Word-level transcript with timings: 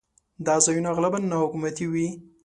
دا 0.45 0.55
ځایونه 0.65 0.87
اغلباً 0.91 1.19
ناحکومتي 1.31 1.85
وي. 1.91 2.07